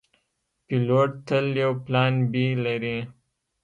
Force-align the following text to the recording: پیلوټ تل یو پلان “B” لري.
پیلوټ 0.65 1.09
تل 1.27 1.45
یو 1.63 1.71
پلان 1.85 2.13
“B” 2.31 2.33
لري. 2.65 2.97